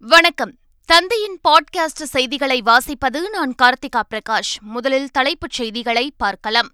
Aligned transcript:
வணக்கம். 0.00 0.54
தந்தையின் 0.86 1.40
பாட்காஸ்ட் 1.48 2.02
செய்திகளை 2.02 2.62
வாசிப்பது 2.62 3.30
நான் 3.30 3.54
கார்த்திகா 3.62 4.02
பிரகாஷ். 4.10 4.60
முதலில் 4.60 5.10
தலைப்புச் 5.10 5.50
செய்திகளை 5.50 6.12
பார்க்கலாம். 6.16 6.70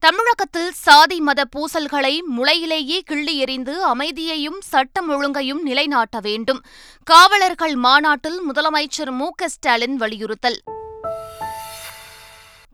தமிழகத்தில் 0.00 0.72
சாதி 0.72 1.20
மத 1.20 1.44
பூசல்களை 1.56 2.20
முளையிலேயே 2.36 2.98
கிள்ளி 2.98 3.38
எறிந்து 3.38 3.84
அமைதியையும் 3.84 4.60
சட்டம் 4.60 5.10
ஒழுங்கையும் 5.10 5.62
நிலைநாட்ட 5.62 6.20
வேண்டும். 6.20 6.64
காவலர்கள் 7.04 7.74
மாநாட்டில் 7.74 8.40
முதலமைச்சர் 8.52 9.10
மு 9.10 9.30
க 9.30 9.48
ஸ்டாலின் 9.48 9.96
வலியுறுத்தல். 9.96 10.62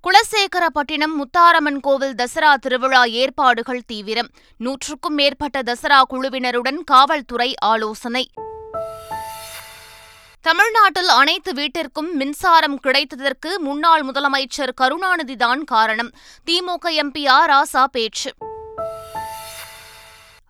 குலசேகரப்பட்டினம் 0.03 1.15
முத்தாரம்மன் 1.17 1.81
கோவில் 1.81 2.15
தசரா 2.15 2.55
திருவிழா 2.55 3.05
ஏற்பாடுகள் 3.05 3.83
தீவிரம். 3.87 4.29
நூற்றுக்கும் 4.57 5.15
மேற்பட்ட 5.15 5.63
தசரா 5.63 6.03
குழுவினருடன் 6.11 6.85
காவல்துறை 6.85 7.55
ஆலோசனை. 7.59 8.31
தமிழ்நாட்டில் 10.41 11.09
அனைத்து 11.09 11.55
வீட்டிற்கும் 11.55 12.17
மின்சாரம் 12.17 12.81
கிடைத்ததற்கு 12.81 13.57
முன்னாள் 13.59 14.05
முதலமைச்சர் 14.05 14.73
கருணாநிதிதான் 14.81 15.65
காரணம். 15.65 16.11
திமுக 16.51 16.85
எம்பி 16.85 17.27
ஆ. 17.27 17.47
ராசா 17.47 17.85
பேச்சு. 17.85 18.33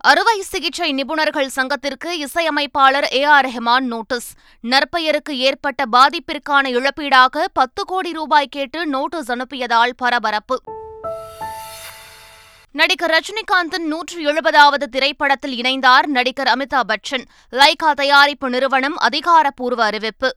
அறுவை 0.05 0.41
சிகிச்சை 0.41 0.92
நிபுணர்கள் 0.92 1.47
சங்கத்திற்கு 1.47 2.19
இசையமைப்பாளர் 2.19 3.09
ஏ 3.12 3.23
ஆர் 3.23 3.47
ரெஹமான் 3.47 3.80
நோட்டீஸ். 3.80 4.33
நற்பெயருக்கு 4.62 5.30
ஏற்பட்ட 5.30 5.84
பாதிப்பிற்கான 5.92 6.69
இழப்பீடாக 6.69 7.45
பத்து 7.52 7.84
கோடி 7.84 8.12
ரூபாய் 8.12 8.47
கேட்டு 8.47 8.87
நோட்டீஸ் 8.87 9.33
அனுப்பியதால் 9.33 9.91
பரபரப்பு. 9.97 10.62
நடிகர் 12.73 13.11
ரஜினிகாந்தின் 13.11 13.87
நூற்று 13.87 14.33
எழுபதாவது 14.33 14.84
திரைப்படத்தில் 14.91 15.61
இணைந்தார் 15.61 16.06
நடிகர் 16.06 16.48
அமிதாப் 16.48 16.89
பச்சன். 16.89 17.25
லைகா 17.53 17.92
தயாரிப்பு 17.92 18.50
நிறுவனம் 18.50 18.97
அதிகாரப்பூர்வ 18.97 19.84
அறிவிப்பு. 19.84 20.34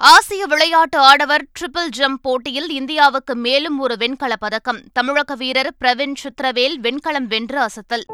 ஆசிய 0.00 0.46
விளையாட்டு 0.46 0.98
ஆடவர் 0.98 1.46
ட்ரிபிள் 1.60 1.88
ஜம்ப் 1.96 2.20
போட்டியில் 2.22 2.68
இந்தியாவுக்கு 2.68 3.34
மேலும் 3.34 3.78
ஒரு 3.78 3.96
வெண்கலப் 3.98 4.40
பதக்கம். 4.40 4.80
தமிழக 4.92 5.34
வீரர் 5.34 5.74
பிரவீன் 5.80 6.12
சித்ரவேல் 6.22 6.74
வெண்கலம் 6.74 7.26
வென்று 7.26 7.58
அசத்தல். 7.58 8.04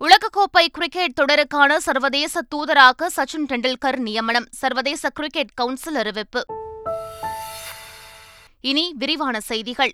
உலகக்கோப்பை 0.00 0.66
கிரிக்கெட் 0.72 1.20
தொடருக்கான 1.20 1.76
சர்வதேச 1.76 2.40
தூதராக 2.54 3.06
சச்சின் 3.16 3.46
டெண்டுல்கர் 3.48 3.96
நியமனம். 3.96 4.46
சர்வதேச 4.50 5.10
கிரிக்கெட் 5.10 5.54
கவுன்சில் 5.54 5.94
அறிவிப்பு. 5.94 6.46
இனி 8.60 8.92
விரிவான 8.98 9.40
செய்திகள். 9.40 9.92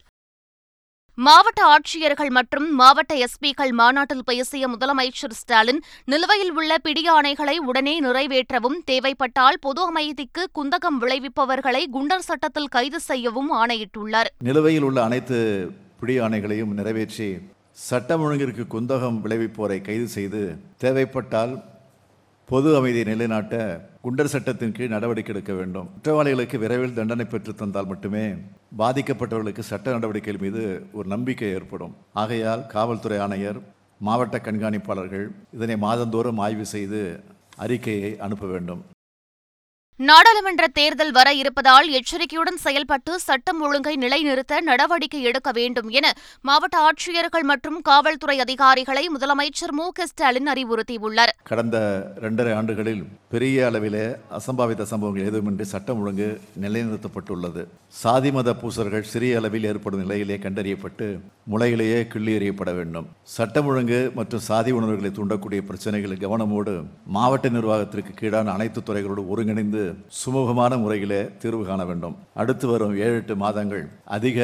மாவட்ட 1.16 1.64
ஆட்சியர்கள் 1.64 2.30
மற்றும் 2.30 2.74
மாவட்ட 2.74 3.14
எஸ்பிக்கள் 3.14 3.70
மாநாட்டில் 3.70 4.24
பேசிய 4.24 4.68
முதலமைச்சர் 4.68 5.30
ஸ்டாலின் 5.30 5.82
நிலுவையில் 6.04 6.52
உள்ள 6.52 6.76
பிடியாணைகளை 6.84 7.56
உடனே 7.56 8.00
நிறைவேற்றவும் 8.00 8.78
தேவைப்பட்டால் 8.84 9.58
பொது 9.60 9.86
அமைதிக்கு 9.86 10.48
குந்தகம் 10.54 10.98
விளைவிப்பவர்களை 11.00 11.84
குண்டர் 11.92 12.18
சட்டத்தில் 12.18 12.66
கைது 12.66 13.00
செய்யவும் 13.00 13.52
ஆணையிட்டுள்ளார். 13.52 14.26
நிலுவையில் 14.38 14.82
உள்ள 14.82 15.02
அனைத்து 15.02 15.70
பிடி 16.00 16.20
நிறைவேற்றி 16.64 17.38
சட்டம் 17.72 18.22
ஒழுங்கிற்கு 18.22 18.66
குந்தகம் 18.70 19.20
விளைவிப்போரை 19.24 19.82
கைது 19.82 20.08
செய்து 20.08 20.56
தேவைப்பட்டால் 20.78 21.73
பொது 22.50 22.70
அமைதியை 22.76 23.04
நிலைநாட்ட 23.04 23.56
குண்டர் 24.04 24.30
சட்டத்தின் 24.32 24.74
கீழ் 24.76 24.92
நடவடிக்கை 24.94 25.32
எடுக்க 25.34 25.52
வேண்டும். 25.58 25.86
குற்றவாளிகளுக்கு 25.94 26.56
விரைவில் 26.62 26.96
தண்டனை 26.98 27.24
பெற்று 27.24 27.52
தந்தால் 27.54 27.88
மட்டுமே 27.92 28.24
பாதிக்கப்பட்டவர்களுக்கு 28.80 29.62
சட்ட 29.68 29.94
நடவடிக்கைகள் 29.96 30.42
மீது 30.44 30.62
ஒரு 30.92 31.08
நம்பிக்கை 31.14 31.48
ஏற்படும். 31.58 31.94
ஆகையால் 32.22 32.66
காவல்துறை 32.74 33.18
ஆணையர் 33.26 33.60
மாவட்ட 34.06 34.40
கண்காணிப்பாளர்கள் 34.46 35.26
இதனை 35.56 35.76
மாதந்தோறும் 35.86 36.42
ஆய்வு 36.46 36.66
செய்து 36.74 37.00
அறிக்கையை 37.64 38.12
அனுப்ப 38.26 38.46
வேண்டும். 38.46 38.82
நாடாளுமன்ற 40.00 40.64
தேர்தல் 40.76 41.12
வர 41.16 41.28
இருப்பதால் 41.40 41.88
எச்சரிக்கையுடன் 41.96 42.56
செயல்பட்டு 42.62 43.12
சட்டம் 43.24 43.60
ஒழுங்கை 43.66 43.92
நிலைநிறுத்த 44.04 44.58
நடவடிக்கை 44.68 45.20
எடுக்க 45.30 45.50
வேண்டும் 45.58 45.90
என 45.98 46.06
மாவட்ட 46.48 46.76
ஆட்சியர்கள் 46.86 47.46
மற்றும் 47.50 47.78
காவல்துறை 47.88 48.36
அதிகாரிகளை 48.44 49.04
முதலமைச்சர் 49.16 49.74
மு 49.78 49.86
க 49.98 50.06
ஸ்டாலின் 50.10 50.50
அறிவுறுத்தியுள்ளார். 50.52 51.32
கடந்த 51.50 51.76
இரண்டரை 52.20 52.54
ஆண்டுகளில் 52.60 53.04
பெரிய 53.34 53.68
அளவிலே 53.68 54.04
அசம்பாவித 54.38 54.86
சம்பவங்கள் 54.92 55.28
எதுவுமின்றி 55.30 55.66
சட்டம் 55.74 56.00
ஒழுங்கு 56.02 56.28
நிலைநிறுத்தப்பட்டுள்ளது. 56.64 57.64
சாதி 58.00 58.32
மத 58.38 58.56
பூசர்கள் 58.62 59.06
சிறிய 59.12 59.38
அளவில் 59.42 59.68
ஏற்படும் 59.70 60.02
நிலையிலே 60.04 60.38
கண்டறியப்பட்டு 60.46 61.08
முளையிலேயே 61.52 62.00
கிள்ளி 62.12 62.34
எறியப்பட 62.40 62.70
வேண்டும். 62.80 63.08
சட்டம் 63.36 63.70
ஒழுங்கு 63.72 64.02
மற்றும் 64.18 64.44
சாதி 64.50 64.70
உணர்வுகளை 64.80 65.12
தூண்டக்கூடிய 65.20 65.62
பிரச்சனைகளை 65.70 66.18
கவனமோடு 66.26 66.76
மாவட்ட 67.18 67.54
நிர்வாகத்திற்கு 67.58 68.14
கீழான 68.20 68.52
அனைத்து 68.58 68.80
துறைகளோடு 68.90 69.24
ஒருங்கிணைந்து 69.34 69.83
சுமூகமான 70.20 70.78
முறையிலே 70.84 71.20
தீர்வு 71.42 71.64
காண 71.70 71.82
வேண்டும். 71.90 72.16
அடுத்து 72.42 72.66
வரும் 72.72 72.94
ஏழு 73.06 73.16
எட்டு 73.20 73.36
மாதங்கள் 73.44 73.84
அதிக 74.18 74.38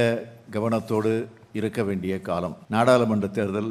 கவனத்தோடு 0.56 1.12
இருக்க 1.60 1.82
வேண்டிய 1.88 2.14
காலம். 2.28 2.56
நாடாளுமன்ற 2.74 3.28
தேர்தல் 3.38 3.70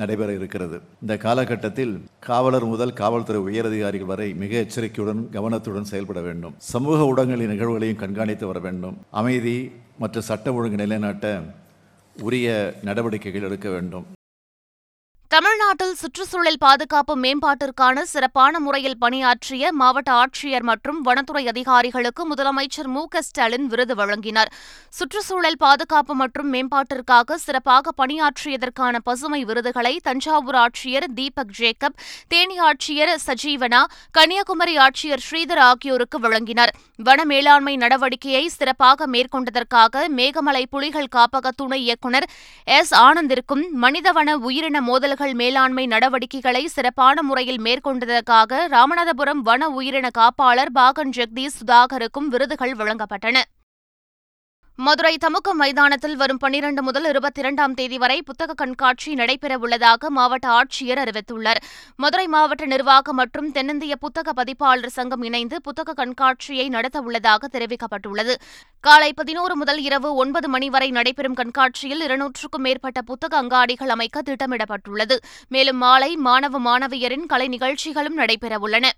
நடைபெற 0.00 0.30
இருக்கிறது. 0.38 0.76
இந்த 1.02 1.14
காலகட்டத்தில் 1.24 1.94
காவலர் 2.28 2.66
முதல் 2.72 2.98
காவல்துறை 3.00 3.40
உயரதிகாரிகள் 3.48 4.10
வரை 4.12 4.28
மிக 4.42 4.52
எச்சரிக்கையுடன் 4.64 5.22
கவனத்துடன் 5.36 5.90
செயல்பட 5.92 6.20
வேண்டும். 6.28 6.54
சமூக 6.74 7.08
ஊடகங்களின் 7.10 7.52
நிகழ்வுகளையும் 7.54 8.02
கண்காணித்து 8.04 8.46
வர 8.50 8.60
வேண்டும். 8.68 8.96
அமைதி 9.20 9.56
மற்றும் 10.02 10.28
சட்ட 10.28 10.54
ஒழுங்கு 10.58 10.80
நிலைநாட்ட 10.82 11.26
உரிய 12.26 12.48
நடவடிக்கைகள் 12.88 13.48
எடுக்க 13.48 13.68
வேண்டும். 13.70 14.06
தமிழ்நாட்டில் 15.30 15.92
சுற்றுச்சூழல் 15.94 16.56
பாதுகாப்பு 16.58 17.14
மேம்பாட்டிற்கான 17.16 18.02
சிறப்பான 18.12 18.60
முறையில் 18.60 18.96
பணியாற்றிய 18.98 19.72
மாவட்ட 19.72 20.10
ஆட்சியர் 20.12 20.64
மற்றும் 20.70 20.98
வனத்துறை 21.02 21.42
அதிகாரிகளுக்கு 21.46 22.22
முதலமைச்சர் 22.30 22.88
மு 22.94 23.02
க 23.08 23.22
ஸ்டாலின் 23.22 23.66
விருது 23.66 23.94
வழங்கினார். 23.94 24.50
சுற்றுச்சூழல் 24.88 25.58
பாதுகாப்பு 25.58 26.14
மற்றும் 26.14 26.48
மேம்பாட்டிற்காக 26.52 27.36
சிறப்பாக 27.44 27.92
பணியாற்றியதற்கான 28.00 28.98
பசுமை 29.04 29.44
விருதுகளை 29.44 30.00
தஞ்சாவூர் 30.02 30.58
ஆட்சியர் 30.64 31.06
தீபக் 31.14 31.54
ஜேக்கப் 31.58 31.96
தேனி 32.28 32.58
ஆட்சியர் 32.60 33.14
சஜீவனா 33.26 33.84
கன்னியாகுமரி 34.10 34.74
ஆட்சியர் 34.78 35.24
ஸ்ரீதர் 35.28 35.62
ஆகியோருக்கு 35.68 36.20
வழங்கினார். 36.20 36.74
வன 36.96 37.20
மேலாண்மை 37.24 37.76
நடவடிக்கையை 37.76 38.44
சிறப்பாக 38.46 39.06
மேற்கொண்டதற்காக 39.06 40.04
மேகமலை 40.16 40.64
புலிகள் 40.70 41.10
காப்பக 41.16 41.54
துணை 41.56 41.80
இயக்குநர் 41.82 42.28
எஸ் 42.80 42.94
ஆனந்திற்கும் 43.06 43.64
மனிதவன 43.82 44.36
உயிரின 44.48 44.80
மோதல்கள் 44.80 45.18
மேலாண்மை 45.20 45.86
நடவடிக்கைகளை 45.86 46.66
சிறப்பான 46.66 47.22
முறையில் 47.22 47.60
மேற்கொண்டதற்காக 47.60 48.68
ராமநாதபுரம் 48.68 49.42
வன 49.42 49.68
உயிரின 49.68 50.08
காப்பாளர் 50.18 50.70
பாகன் 50.72 51.10
ஜெகதீஷ் 51.16 51.58
சுதாகருக்கும் 51.60 52.28
விருதுகள் 52.28 52.72
வழங்கப்பட்டன. 52.72 53.40
மதுரை 54.86 55.16
தமுக 55.24 55.52
மைதானத்தில் 55.52 56.16
வரும் 56.16 56.38
பன்னிரண்டு 56.38 56.82
முதல் 56.82 57.04
இருபத்தி 57.04 57.40
இரண்டாம் 57.40 57.74
தேதி 57.74 57.98
வரை 57.98 58.22
புத்தக 58.22 58.54
கண்காட்சி 58.54 59.14
நடைபெறவுள்ளதாக 59.14 60.08
மாவட்ட 60.08 60.48
ஆட்சியர் 60.48 61.00
அறிவித்துள்ளார். 61.02 61.60
மதுரை 61.96 62.26
மாவட்ட 62.26 62.66
நிர்வாகம் 62.66 63.14
மற்றும் 63.14 63.52
தென்னிந்திய 63.52 63.96
புத்தக 63.96 64.32
பதிப்பாளர் 64.32 64.88
சங்கம் 64.88 65.22
இணைந்து 65.22 65.60
புத்தக 65.60 65.92
கண்காட்சியை 65.92 66.66
நடத்தவுள்ளதாக 66.68 67.50
தெரிவிக்கப்பட்டுள்ளது. 67.52 68.36
காலை 68.80 69.12
பதினோரு 69.12 69.56
முதல் 69.56 69.80
இரவு 69.80 70.14
ஒன்பது 70.14 70.48
மணி 70.48 70.70
வரை 70.70 70.90
நடைபெறும் 70.90 71.34
கண்காட்சியில் 71.34 72.02
இருநூற்றுக்கும் 72.06 72.66
மேற்பட்ட 72.68 73.02
புத்தக 73.02 73.42
அங்காடிகள் 73.42 73.94
அமைக்க 73.96 74.22
திட்டமிடப்பட்டுள்ளது. 74.22 75.18
மேலும் 75.48 75.76
மாலை 75.76 76.16
மாணவ 76.16 76.58
மாணவியரின் 76.60 77.26
கலை 77.26 77.48
நிகழ்ச்சிகளும் 77.48 78.18
நடைபெறவுள்ளன. 78.18 78.88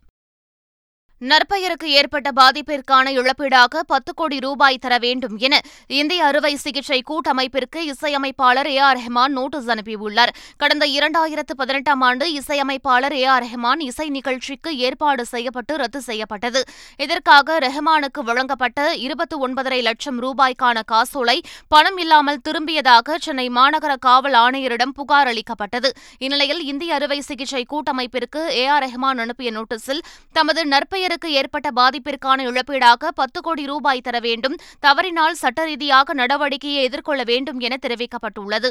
நற்பெயருக்கு 1.31 1.89
ஏற்பட்ட 1.99 2.29
பாதிப்பிற்கான 2.39 3.07
இழப்பீடாக 3.19 3.83
பத்து 3.93 4.15
கோடி 4.15 4.39
ரூபாய் 4.39 4.79
தர 4.85 4.95
வேண்டும் 4.99 5.37
என 5.39 5.55
இந்திய 5.87 6.25
அறுவை 6.25 6.57
சிகிச்சை 6.57 6.99
கூட்டமைப்பிற்கு 7.11 7.81
இசையமைப்பாளர் 7.93 8.69
ஏ 8.71 8.79
ஆர் 8.87 8.99
ரஹ்மான் 8.99 9.35
நோட்டீஸ் 9.39 9.69
அனுப்பியுள்ளார். 9.75 10.33
கடந்த 10.57 10.87
இரண்டாயிரத்து 10.87 11.55
பதினெட்டாம் 11.57 12.01
ஆண்டு 12.01 12.27
இசையமைப்பாளர் 12.33 13.17
ஏ 13.17 13.25
ஆர் 13.25 13.45
ரஹ்மான் 13.45 13.83
இசை 13.89 14.09
நிகழ்ச்சிக்கு 14.09 14.73
ஏற்பாடு 14.79 15.27
செய்யப்பட்டு 15.27 15.77
ரத்து 15.77 16.01
செய்யப்பட்டது. 16.01 16.63
இதற்காக 16.97 17.59
ரெஹ்மானுக்கு 17.67 18.23
வழங்கப்பட்ட 18.31 18.81
இருபத்தி 19.07 19.39
ஒன்பதரை 19.47 19.81
லட்சம் 19.83 20.19
ரூபாய்க்கான 20.25 20.81
காசோலை 20.87 21.39
பணம் 21.69 21.99
இல்லாமல் 21.99 22.43
திரும்பியதாக 22.49 23.19
சென்னை 23.19 23.47
மாநகர 23.61 23.95
காவல் 24.09 24.39
ஆணையரிடம் 24.45 24.97
புகார் 25.01 25.27
அளிக்கப்பட்டது. 25.27 25.93
இந்நிலையில் 26.19 26.63
இந்திய 26.73 26.95
அறுவை 26.95 27.21
சிகிச்சை 27.21 27.65
கூட்டமைப்பிற்கு 27.75 28.43
ஏ 28.57 28.67
ஆர் 28.67 28.85
ரஹ்மான் 28.89 29.23
அனுப்பிய 29.27 29.51
நோட்டீஸில் 29.51 30.05
தமது 30.33 30.61
நற்பெயர் 30.67 31.11
மகளிருக்கு 31.13 31.39
ஏற்பட்ட 31.39 31.69
பாதிப்பிற்கான 31.71 32.45
இழப்பீடாக 32.51 33.09
பத்து 33.15 33.39
கோடி 33.41 33.65
ரூபாய் 33.67 34.01
தர 34.01 34.17
வேண்டும். 34.21 34.57
தவறினால் 34.81 35.35
சட்ட 35.35 35.65
ரீதியாக 35.65 36.15
நடவடிக்கையை 36.15 36.83
எதிர்கொள்ள 36.89 37.23
வேண்டும் 37.23 37.59
என 37.61 37.77
தெரிவிக்கப்பட்டுள்ளது. 37.83 38.71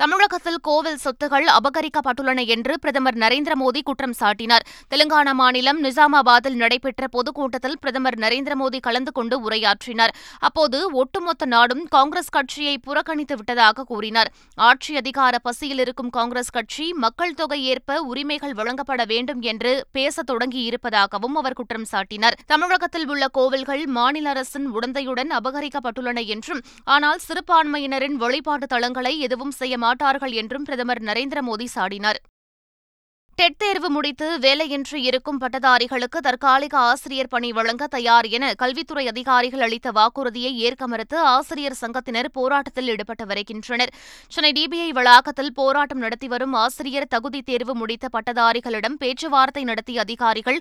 தமிழகத்தில் 0.00 0.58
கோவில் 0.66 0.98
சொத்துகள் 1.02 1.46
அபகரிக்கப்பட்டுள்ளன 1.58 2.40
என்று 2.54 2.72
பிரதமர் 2.78 3.16
நரேந்திர 3.22 3.52
மோடி 3.60 3.80
குற்றம் 3.82 4.16
சாட்டினார். 4.20 4.64
தெலுங்கானா 4.90 5.32
மாநிலம் 5.40 5.78
நிசாமாபாத்தில் 5.84 6.58
நடைபெற்ற 6.62 7.06
பொதுக்கூட்டத்தில் 7.14 7.76
பிரதமர் 7.80 8.18
நரேந்திர 8.24 8.54
மோடி 8.62 8.78
கலந்து 8.86 9.12
கொண்டு 9.12 9.36
உரையாற்றினார். 9.46 10.12
அப்போது 10.38 10.78
ஒட்டுமொத்த 11.02 11.46
நாடும் 11.54 11.82
காங்கிரஸ் 11.94 12.28
கட்சியை 12.28 12.74
புறக்கணித்து 12.78 13.36
விட்டதாக 13.36 13.84
கூறினார். 13.84 14.30
ஆட்சி 14.68 14.96
அதிகார 14.96 15.38
பசியில் 15.38 15.78
இருக்கும் 15.78 16.10
காங்கிரஸ் 16.10 16.52
கட்சி 16.58 16.92
மக்கள் 17.04 17.34
தொகை 17.34 17.60
ஏற்ப 17.64 17.98
உரிமைகள் 18.10 18.54
வழங்கப்பட 18.60 19.04
வேண்டும் 19.04 19.40
என்று 19.52 19.72
பேச 19.92 20.24
தொடங்கியிருப்பதாகவும் 20.32 21.38
அவர் 21.42 21.58
குற்றம் 21.62 21.88
சாட்டினார். 21.92 22.38
தமிழகத்தில் 22.46 23.08
உள்ள 23.08 23.26
கோவில்கள் 23.40 23.86
மாநில 23.98 24.28
அரசின் 24.30 24.68
உடந்தையுடன் 24.76 25.32
அபகரிக்கப்பட்டுள்ளன 25.40 26.26
என்றும் 26.36 26.62
ஆனால் 26.84 27.24
சிறுபான்மையினரின் 27.28 28.20
வழிபாட்டு 28.26 28.68
தளங்களை 28.76 29.14
எதுவும் 29.18 29.56
செய்ய 29.60 29.84
மாட்டார்கள் 29.86 30.34
என்றும் 30.42 30.68
பிரதமர் 30.68 31.04
நரேந்திர 31.10 31.38
மோடி 31.50 31.68
சாடினார். 31.74 32.20
டெட் 33.38 33.56
தேர்வு 33.62 33.88
முடித்து 33.94 34.26
வேலையின்றி 34.44 34.98
இருக்கும் 35.08 35.38
பட்டதாரிகளுக்கு 35.40 36.18
தற்காலிக 36.26 36.74
ஆசிரியர் 36.90 37.28
பணி 37.32 37.48
வழங்க 37.56 37.84
தயார் 37.94 38.26
என 38.36 38.44
கல்வித்துறை 38.62 39.04
அதிகாரிகள் 39.10 39.64
அளித்த 39.66 39.90
வாக்குறுதியை 39.98 40.52
ஏற்க 40.66 40.86
மறுத்து 40.92 41.16
ஆசிரியர் 41.32 41.76
சங்கத்தினர் 41.80 42.28
போராட்டத்தில் 42.38 42.88
ஈடுபட்டு 42.92 43.24
வருகின்றனர். 43.32 43.92
சென்னை 44.34 44.52
டிபிஐ 44.58 44.88
வளாகத்தில் 44.98 45.52
போராட்டம் 45.58 46.00
நடத்தி 46.04 46.30
வரும் 46.34 46.54
ஆசிரியர் 46.62 47.08
தகுதி 47.14 47.42
தேர்வு 47.50 47.74
முடித்த 47.80 48.10
பட்டதாரிகளிடம் 48.16 48.96
பேச்சுவார்த்தை 49.02 49.64
நடத்திய 49.70 50.00
அதிகாரிகள் 50.06 50.58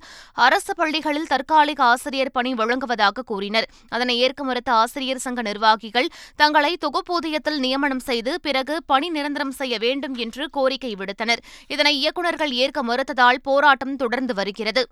அரசு 0.47 0.75
பள்ளிகளில் 0.81 1.29
தற்காலிக 1.33 1.83
ஆசிரியர் 1.91 2.33
பணி 2.39 2.53
வழங்குவதாக 2.63 3.25
கூறினர். 3.31 3.69
அதனை 3.89 4.17
ஏற்க 4.27 4.43
மறுத்த 4.43 4.73
ஆசிரியர் 4.81 5.23
சங்க 5.27 5.41
நிர்வாகிகள் 5.49 6.11
தங்களை 6.43 6.73
தொகுப்பூதியத்தில் 6.85 7.59
நியமனம் 7.67 8.05
செய்து 8.09 8.33
பிறகு 8.41 8.77
பணி 8.93 9.09
நிரந்தரம் 9.17 9.55
செய்ய 9.61 9.75
வேண்டும் 9.87 10.17
என்று 10.27 10.45
கோரிக்கை 10.59 10.93
விடுத்தனர். 10.99 11.43
இதனை 11.75 11.95
இயக்குநர்கள் 12.03 12.63
ஏற்க 12.65 12.83
மறுத்ததால் 12.83 13.43
போராட்டம் 13.49 13.99
தொடர்ந்து 14.03 14.35
வருகிறது. 14.41 14.83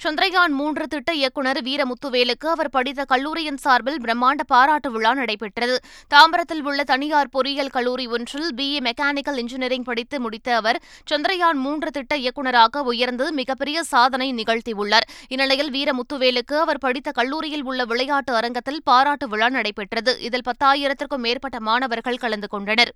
சந்திரயான் 0.00 0.54
மூன்று 0.58 0.84
திட்ட 0.86 1.10
இயக்குநர் 1.18 1.58
வீரமுத்துவேலுக்கு 1.62 2.46
அவர் 2.52 2.70
படித்த 2.70 3.00
கல்லூரியின் 3.04 3.58
சார்பில் 3.64 3.98
பிரம்மாண்ட 4.04 4.42
பாராட்டு 4.46 4.88
விழா 4.90 5.10
நடைபெற்றது. 5.14 5.74
தாம்பரத்தில் 6.14 6.62
உள்ள 6.62 6.84
தனியார் 6.84 7.28
பொறியியல் 7.28 7.72
கல்லூரி 7.74 8.06
ஒன்றில் 8.06 8.48
பிஏ 8.54 8.78
மெக்கானிக்கல் 8.86 9.38
இன்ஜினியரிங் 9.42 9.86
படித்து 9.88 10.18
முடித்த 10.20 10.54
அவர் 10.56 10.78
சந்திரயான் 11.10 11.60
மூன்று 11.64 11.90
திட்ட 11.90 12.16
இயக்குநராக 12.16 12.82
உயர்ந்து 12.92 13.26
மிகப்பெரிய 13.32 13.82
சாதனை 13.92 14.28
நிகழ்த்தியுள்ளார். 14.32 15.06
இந்நிலையில் 15.28 15.70
வீரமுத்துவேலுக்கு 15.70 16.56
அவர் 16.64 16.82
படித்த 16.86 17.10
கல்லூரியில் 17.10 17.64
உள்ள 17.64 17.84
விளையாட்டு 17.84 18.34
அரங்கத்தில் 18.34 18.82
பாராட்டு 18.84 19.28
விழா 19.28 19.50
நடைபெற்றது. 19.58 20.14
இதில் 20.20 20.48
பத்தாயிரத்திற்கும் 20.48 21.24
மேற்பட்ட 21.26 21.60
மாணவர்கள் 21.60 22.22
கலந்து 22.24 22.48
கொண்டனர். 22.48 22.94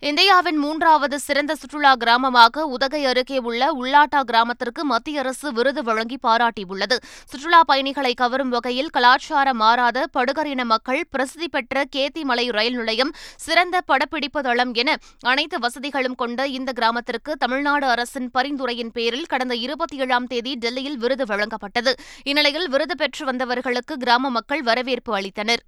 இந்தியாவின் 0.00 0.56
மூன்றாவது 0.56 1.18
சிறந்த 1.18 1.54
சுற்றுலா 1.54 1.92
கிராமமாக 1.96 2.62
உதகை 2.74 3.04
அருகே 3.04 3.38
உள்ள 3.38 3.62
உள்ளாட்டா 3.72 4.20
கிராமத்திற்கு 4.20 4.84
மத்திய 4.84 5.20
அரசு 5.20 5.52
விருது 5.52 5.82
வழங்கி 5.82 6.18
பாராட்டியுள்ளது. 6.26 6.96
சுற்றுலா 7.30 7.62
பயணிகளை 7.62 8.14
கவரும் 8.14 8.48
வகையில் 8.48 8.90
கலாச்சார 8.90 9.54
மாறாத 9.54 10.04
படுகரின 10.18 10.64
மக்கள் 10.64 11.06
பிரசித்தி 11.10 11.48
பெற்ற 11.48 11.84
கேத்தி 11.96 12.22
மலை 12.22 12.48
ரயில் 12.48 12.76
நிலையம் 12.76 13.12
சிறந்த 13.36 13.80
படப்பிடிப்பு 13.80 14.42
தளம் 14.42 14.74
என 14.74 14.96
அனைத்து 15.22 15.58
வசதிகளும் 15.58 16.14
கொண்ட 16.14 16.46
இந்த 16.46 16.72
கிராமத்திற்கு 16.72 17.34
தமிழ்நாடு 17.36 17.86
அரசின் 17.86 18.30
பரிந்துரையின் 18.34 18.92
பேரில் 18.92 19.26
கடந்த 19.26 19.54
இருபத்தி 19.54 19.96
ஏழாம் 19.96 20.26
தேதி 20.26 20.54
டெல்லியில் 20.54 20.96
விருது 20.96 21.24
வழங்கப்பட்டது. 21.24 21.94
இந்நிலையில் 22.24 22.68
விருது 22.68 22.96
பெற்று 22.96 23.24
வந்தவர்களுக்கு 23.32 23.96
கிராம 23.98 24.30
மக்கள் 24.30 24.62
வரவேற்பு 24.62 25.12
அளித்தனர். 25.18 25.64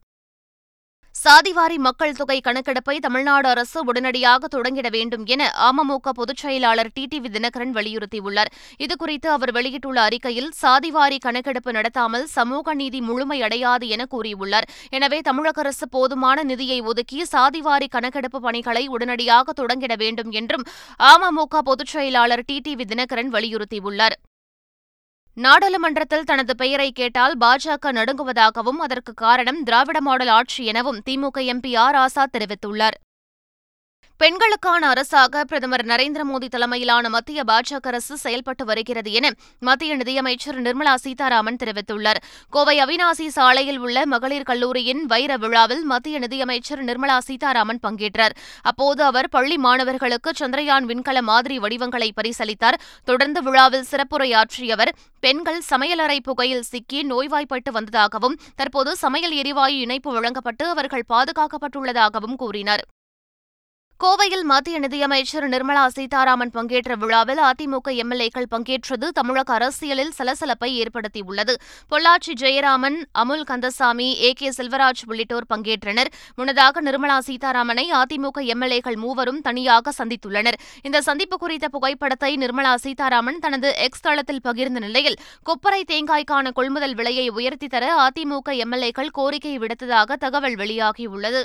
சாதிவாரி 1.25 1.77
மக்கள் 1.77 2.13
தொகை 2.13 2.37
கணக்கெடுப்பை 2.41 2.95
தமிழ்நாடு 2.99 3.49
அரசு 3.49 3.85
உடனடியாக 3.85 4.49
தொடங்கிட 4.55 4.89
வேண்டும் 4.91 5.25
என 5.27 5.51
அமமுக 5.71 6.13
பொதுச் 6.15 6.37
செயலாளர் 6.37 6.91
டிடிவி 6.99 7.29
தினகரன் 7.35 7.75
வலியுறுத்தியுள்ளார். 7.75 8.51
இதுகுறித்து 8.85 9.27
அவர் 9.27 9.53
வெளியிட்டுள்ள 9.53 10.01
அறிக்கையில் 10.01 10.49
சாதிவாரி 10.63 11.19
கணக்கெடுப்பு 11.19 11.73
நடத்தாமல் 11.73 12.25
சமூக 12.37 12.75
நீதி 12.75 13.01
முழுமையடையாது 13.01 13.89
என 13.89 14.07
கூறியுள்ளார். 14.11 14.69
எனவே 14.91 15.21
தமிழக 15.21 15.61
அரசு 15.61 15.89
போதுமான 15.89 16.43
நிதியை 16.43 16.81
ஒதுக்கி 16.81 17.21
சாதிவாரி 17.33 17.89
கணக்கெடுப்பு 17.89 18.41
பணிகளை 18.41 18.87
உடனடியாக 18.87 19.53
தொடங்கிட 19.63 19.97
வேண்டும் 19.97 20.31
என்றும் 20.31 20.67
அமமுக 21.13 21.59
பொதுச் 21.65 21.95
செயலாளர் 21.97 22.47
டிடிவி 22.53 22.87
தினகரன் 22.95 23.33
வலியுறுத்தியுள்ளார். 23.37 24.19
நாடாளுமன்றத்தில் 25.37 26.25
தனது 26.25 26.57
பெயரை 26.57 26.93
கேட்டால் 26.93 27.35
பாஜக 27.41 27.93
நடுங்குவதாகவும் 27.93 28.81
அதற்கு 28.81 29.15
காரணம் 29.15 29.63
திராவிட 29.63 30.01
மாடல் 30.01 30.29
ஆட்சி 30.29 30.65
எனவும் 30.65 31.01
திமுக 31.07 31.39
எம்பி 31.53 31.77
ஆர் 31.77 31.95
ராசா 31.95 32.25
தெரிவித்துள்ளார். 32.33 32.97
பெண்களுக்கான 34.21 34.89
அரசாக 34.89 35.45
பிரதமர் 35.45 35.83
நரேந்திர 35.87 36.23
மோடி 36.31 36.49
தலைமையிலான 36.55 37.09
மத்திய 37.09 37.43
பாஜக 37.51 37.87
அரசு 37.91 38.15
செயல்பட்டு 38.19 38.65
வருகிறது 38.65 39.13
என 39.13 39.31
மத்திய 39.69 39.97
நிதியமைச்சர் 39.97 40.59
நிர்மலா 40.63 40.95
சீதாராமன் 40.95 41.59
தெரிவித்துள்ளார். 41.63 42.21
கோவை 42.51 42.75
அவினாசி 42.85 43.27
சாலையில் 43.37 43.79
உள்ள 43.79 44.03
மகளிர் 44.07 44.43
கல்லூரியின் 44.43 45.01
வைர 45.07 45.37
விழாவில் 45.37 45.83
மத்திய 45.85 46.19
நிதியமைச்சர் 46.19 46.85
நிர்மலா 46.85 47.19
சீதாராமன் 47.19 47.81
பங்கேற்றார். 47.87 48.37
அப்போது 48.63 49.05
அவர் 49.05 49.29
பள்ளி 49.29 49.57
மாணவர்களுக்கு 49.57 50.33
சந்திரயான் 50.43 50.91
விண்கல 50.93 51.23
மாதிரி 51.31 51.59
வடிவங்களை 51.59 52.13
பரிசளித்தார். 52.21 52.81
தொடர்ந்து 53.05 53.43
விழாவில் 53.43 53.89
சிறப்புரையாற்றிய 53.91 54.79
அவர் 54.79 54.95
பெண்கள் 55.21 55.63
சமையலறை 55.71 56.21
புகையில் 56.23 56.63
சிக்கி 56.63 57.03
நோய்வாய்ப்பட்டு 57.03 57.73
வந்ததாகவும் 57.73 58.39
தற்போது 58.57 58.97
சமையல் 58.97 59.33
எரிவாயு 59.33 59.79
இணைப்பு 59.79 60.13
வழங்கப்பட்டு 60.13 60.67
அவர்கள் 60.69 61.11
பாதுகாக்கப்பட்டுள்ளதாகவும் 61.15 62.41
கூறினார். 62.45 62.85
கோவையில் 64.03 64.45
மத்திய 64.51 64.77
நிதியமைச்சர் 64.79 65.47
நிர்மலா 65.55 65.83
சீதாராமன் 65.95 66.53
பங்கேற்ற 66.55 66.95
விழாவில் 67.01 67.41
அதிமுக 67.49 67.89
எம்எல்ஏக்கள் 68.03 68.47
பங்கேற்றது 68.55 69.07
தமிழக 69.19 69.53
அரசியலில் 69.57 70.13
சலசலப்பை 70.19 70.71
ஏற்படுத்தியுள்ளது. 70.83 71.55
பொள்ளாச்சி 71.91 72.33
ஜெயராமன் 72.43 72.97
அமுல் 73.23 73.45
கந்தசாமி 73.51 74.09
ஏ 74.23 74.31
கே 74.33 74.53
செல்வராஜ் 74.59 75.03
உள்ளிட்டோர் 75.07 75.49
பங்கேற்றனர். 75.53 76.11
முன்னதாக 76.37 76.83
நிர்மலா 76.89 77.19
சீதாராமனை 77.29 77.87
அதிமுக 78.01 78.47
எம்எல்ஏக்கள் 78.55 78.99
மூவரும் 79.05 79.41
தனியாக 79.41 79.93
சந்தித்துள்ளனர். 79.99 80.59
இந்த 80.83 81.01
சந்திப்பு 81.11 81.39
குறித்த 81.45 81.69
புகைப்படத்தை 81.69 82.33
நிர்மலா 82.37 82.75
சீதாராமன் 82.87 83.39
தனது 83.39 83.77
எக்ஸ் 83.77 84.05
தளத்தில் 84.09 84.45
பகிர்ந்த 84.49 84.87
நிலையில் 84.89 85.21
கொப்பரை 85.51 85.85
தேங்காய்க்கான 85.93 86.53
கொள்முதல் 86.53 86.95
விலையை 86.95 87.29
உயர்த்தி 87.29 87.67
தர 87.67 87.95
அதிமுக 88.09 88.61
எம்எல்ஏக்கள் 88.65 89.17
கோரிக்கை 89.21 89.57
விடுத்ததாக 89.59 90.21
தகவல் 90.27 90.61
வெளியாகியுள்ளது. 90.65 91.43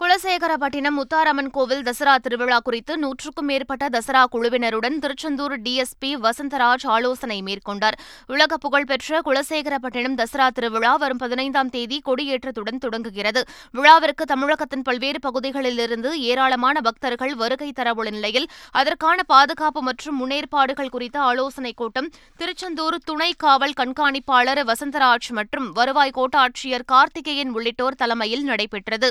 குலசேகரப்பட்டினம் 0.00 0.96
முத்தாரம்மன் 0.98 1.50
கோவில் 1.50 1.82
தசரா 1.82 2.16
திருவிழா 2.16 2.58
குறித்து 2.58 2.98
நூற்றுக்கும் 2.98 3.46
மேற்பட்ட 3.46 3.88
தசரா 3.88 4.24
குழுவினருடன் 4.32 4.98
திருச்செந்தூர் 4.98 5.60
டிஎஸ்பி 5.60 6.10
வசந்தராஜ் 6.16 6.86
ஆலோசனை 6.86 7.42
மேற்கொண்டார். 7.42 7.96
உலக 8.26 8.56
புகழ்பெற்ற 8.56 9.20
குலசேகரப்பட்டினம் 9.24 10.16
தசரா 10.16 10.48
திருவிழா 10.48 10.96
வரும் 10.96 11.16
பதினைந்தாம் 11.16 11.70
தேதி 11.70 12.02
கொடியேற்றத்துடன் 12.06 12.78
தொடங்குகிறது. 12.78 13.44
விழாவிற்கு 13.72 14.24
தமிழகத்தின் 14.24 14.82
பல்வேறு 14.82 15.18
பகுதிகளிலிருந்து 15.18 16.20
ஏராளமான 16.20 16.80
பக்தர்கள் 16.80 17.34
வருகை 17.34 17.72
தரவுள்ள 17.76 18.10
நிலையில் 18.10 18.48
அதற்கான 18.70 19.22
பாதுகாப்பு 19.22 19.82
மற்றும் 19.82 20.18
முன்னேற்பாடுகள் 20.20 20.88
குறித்த 20.88 21.20
ஆலோசனைக் 21.20 21.76
கூட்டம் 21.76 22.10
திருச்செந்தூர் 22.36 22.98
துணை 23.04 23.34
காவல் 23.36 23.78
கண்காணிப்பாளர் 23.80 24.64
வசந்தராஜ் 24.64 25.30
மற்றும் 25.30 25.72
வருவாய் 25.72 26.16
கோட்டாட்சியர் 26.16 26.84
கார்த்திகேயன் 26.86 27.54
உள்ளிட்டோர் 27.54 27.94
தலைமையில் 27.94 28.44
நடைபெற்றது. 28.44 29.10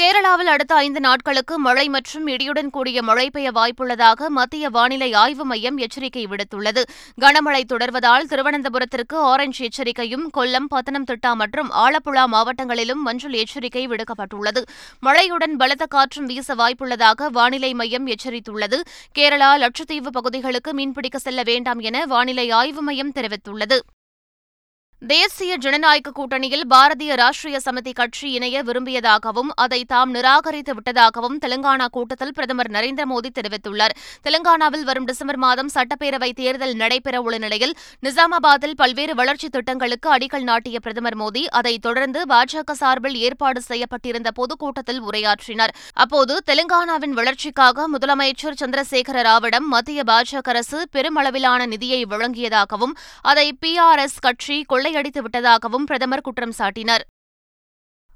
கேரளாவில் 0.00 0.50
அடுத்த 0.52 0.74
ஐந்து 0.74 1.00
நாட்களுக்கு 1.00 1.58
மழை 1.58 1.88
மற்றும் 1.88 2.26
இடியுடன் 2.26 2.70
கூடிய 2.70 3.02
மழை 3.02 3.30
பெய்ய 3.30 3.50
வாய்ப்புள்ளதாக 3.50 4.28
மத்திய 4.28 4.68
வானிலை 4.68 5.12
ஆய்வு 5.12 5.44
மையம் 5.44 5.76
எச்சரிக்கை 5.76 6.26
விடுத்துள்ளது. 6.26 6.82
கனமழை 7.20 7.62
தொடர்வதால் 7.64 8.26
திருவனந்தபுரத்திற்கு 8.30 9.16
ஆரஞ்ச் 9.16 9.60
எச்சரிக்கையும் 9.60 10.30
கொல்லம் 10.36 10.68
பத்தனம்திட்டா 10.74 11.34
மற்றும் 11.34 11.70
ஆலப்புழா 11.70 12.24
மாவட்டங்களிலும் 12.26 13.02
மஞ்சள் 13.04 13.32
எச்சரிக்கை 13.32 13.86
விடுக்கப்பட்டுள்ளது. 13.86 14.62
மழையுடன் 15.02 15.56
பலத்த 15.56 15.86
காற்றும் 15.86 16.26
வீச 16.26 16.54
வாய்ப்புள்ளதாக 16.54 17.30
வானிலை 17.30 17.74
மையம் 17.74 18.06
எச்சரித்துள்ளது. 18.06 18.80
கேரளா 19.18 19.56
லட்சத்தீவு 19.56 20.12
பகுதிகளுக்கு 20.12 20.72
மீன்பிடிக்க 20.72 21.16
செல்ல 21.16 21.42
வேண்டாம் 21.42 21.78
என 21.78 22.06
வானிலை 22.06 22.50
ஆய்வு 22.50 22.82
மையம் 22.82 23.12
தெரிவித்துள்ளது. 23.14 23.78
தேசிய 25.06 25.56
ஜனநாயக 25.56 26.10
கூட்டணியில் 26.10 26.62
பாரதிய 26.70 27.12
ராஷ்டிரிய 27.20 27.56
சமிதி 27.64 27.92
கட்சி 27.92 28.30
இணைய 28.30 28.62
விரும்பியதாகவும் 28.62 29.50
அதை 29.54 29.84
தாம் 29.84 30.10
நிராகரித்து 30.10 30.74
விட்டதாகவும் 30.74 31.36
தெலுங்கானா 31.46 31.86
கூட்டத்தில் 31.86 32.32
பிரதமர் 32.32 32.70
நரேந்திர 32.70 33.04
மோடி 33.04 33.30
தெரிவித்துள்ளார். 33.34 33.94
தெலுங்கானாவில் 34.22 34.84
வரும் 34.84 35.04
டிசம்பர் 35.04 35.36
மாதம் 35.36 35.70
சட்டப்பேரவை 35.74 36.32
தேர்தல் 36.32 36.74
நடைபெறவுள்ள 36.74 37.38
நிலையில் 37.38 37.74
நிசாமாபாத்தில் 38.02 38.74
பல்வேறு 38.76 39.14
வளர்ச்சித் 39.14 39.52
திட்டங்களுக்கு 39.52 40.10
அடிக்கல் 40.16 40.42
நாட்டிய 40.42 40.80
பிரதமர் 40.80 41.16
மோடி 41.16 41.44
அதைத் 41.50 41.82
தொடர்ந்து 41.82 42.22
பாஜக 42.28 42.72
சார்பில் 42.72 43.14
ஏற்பாடு 43.14 43.62
செய்யப்பட்டிருந்த 43.62 44.30
பொதுக்கூட்டத்தில் 44.30 45.02
உரையாற்றினார். 45.02 45.74
அப்போது 45.92 46.42
தெலுங்கானாவின் 46.46 47.10
வளர்ச்சிக்காக 47.10 47.88
முதலமைச்சர் 47.88 48.58
சந்திரசேகர 48.60 49.26
ராவிடம் 49.30 49.68
மத்திய 49.68 50.02
பாஜக 50.06 50.48
அரசு 50.48 50.88
பெருமளவிலான 50.92 51.66
நிதியை 51.66 52.04
வழங்கியதாகவும் 52.04 52.96
அதை 53.22 53.56
பிஆர்எஸ் 53.60 54.18
கட்சி 54.20 54.62
கொள்ளை 54.62 54.92
கொள்ளையடித்து 54.94 55.22
விட்டதாகவும் 55.22 55.86
பிரதமர் 55.86 56.20
குற்றம் 56.20 56.52
சாட்டினார். 56.58 57.04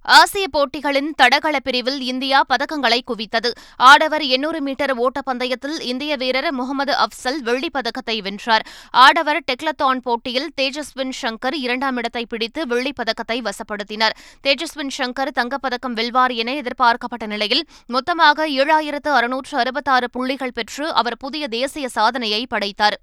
ஆசிய 0.03 0.49
போட்டிகளின் 0.49 1.13
தடகள 1.17 1.61
பிரிவில் 1.61 2.01
இந்தியா 2.01 2.45
பதக்கங்களை 2.49 3.01
குவித்தது. 3.07 3.51
ஆடவர் 3.77 4.23
எண்ணூறு 4.23 4.61
மீட்டர் 4.61 4.99
ஓட்டப்பந்தயத்தில் 4.99 5.81
இந்திய 5.81 6.17
வீரர் 6.17 6.53
முகமது 6.53 6.95
அப்சல் 6.95 7.39
வெள்ளிப் 7.39 7.73
பதக்கத்தை 7.73 8.21
வென்றார். 8.21 8.67
ஆடவர் 8.91 9.43
டெக்லத்தான் 9.53 9.99
போட்டியில் 10.03 10.53
தேஜஸ்வின் 10.61 11.13
சங்கர் 11.23 11.55
இரண்டாம் 11.55 11.97
இடத்தை 11.97 12.27
பிடித்து 12.29 12.67
வெள்ளிப் 12.67 12.97
பதக்கத்தை 12.97 13.43
வசப்படுத்தினார். 13.43 14.15
தேஜஸ்வின் 14.47 14.91
சங்கர் 14.99 15.33
தங்கப்பதக்கம் 15.41 15.93
வெல்வார் 15.93 16.31
என 16.31 16.55
எதிர்பார்க்கப்பட்ட 16.55 17.27
நிலையில் 17.27 17.67
மொத்தமாக 17.87 18.49
ஏழாயிரத்து 18.49 19.09
அறுநூற்று 19.09 19.59
அறுபத்தாறு 19.59 20.11
புள்ளிகள் 20.11 20.53
பெற்று 20.55 20.93
அவர் 20.93 21.17
புதிய 21.17 21.49
தேசிய 21.49 21.89
சாதனையை 21.89 22.47
படைத்தார். 22.47 22.99